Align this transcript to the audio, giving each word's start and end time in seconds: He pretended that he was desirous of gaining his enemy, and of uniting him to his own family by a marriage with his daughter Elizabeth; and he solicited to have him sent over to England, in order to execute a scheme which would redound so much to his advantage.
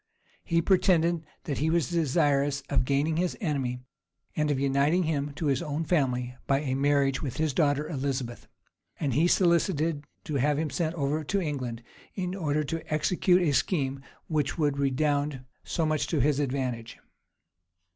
He 0.43 0.63
pretended 0.63 1.27
that 1.43 1.59
he 1.59 1.69
was 1.69 1.91
desirous 1.91 2.63
of 2.71 2.85
gaining 2.85 3.17
his 3.17 3.37
enemy, 3.39 3.81
and 4.35 4.49
of 4.49 4.59
uniting 4.59 5.03
him 5.03 5.31
to 5.35 5.45
his 5.45 5.61
own 5.61 5.83
family 5.83 6.35
by 6.47 6.61
a 6.61 6.73
marriage 6.73 7.21
with 7.21 7.37
his 7.37 7.53
daughter 7.53 7.87
Elizabeth; 7.87 8.47
and 8.99 9.13
he 9.13 9.27
solicited 9.27 10.05
to 10.23 10.37
have 10.37 10.57
him 10.57 10.71
sent 10.71 10.95
over 10.95 11.23
to 11.25 11.39
England, 11.39 11.83
in 12.15 12.33
order 12.33 12.63
to 12.63 12.91
execute 12.91 13.43
a 13.43 13.51
scheme 13.53 14.01
which 14.25 14.57
would 14.57 14.79
redound 14.79 15.41
so 15.63 15.85
much 15.85 16.07
to 16.07 16.19
his 16.19 16.39
advantage. 16.39 16.97